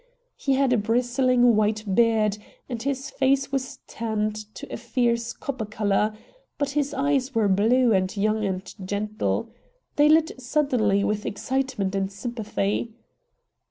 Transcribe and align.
He 0.35 0.53
had 0.53 0.73
a 0.73 0.79
bristling 0.79 1.55
white 1.55 1.83
beard 1.93 2.39
and 2.67 2.81
his 2.81 3.11
face 3.11 3.51
was 3.51 3.77
tanned 3.85 4.51
to 4.55 4.65
a 4.73 4.77
fierce 4.77 5.31
copper 5.31 5.63
color, 5.67 6.17
but 6.57 6.71
his 6.71 6.91
eyes 6.91 7.35
were 7.35 7.47
blue 7.47 7.93
and 7.93 8.17
young 8.17 8.43
and 8.43 8.73
gentle. 8.83 9.51
They 9.97 10.09
lit 10.09 10.41
suddenly 10.41 11.03
with 11.03 11.27
excitement 11.27 11.93
and 11.93 12.11
sympathy. 12.11 12.95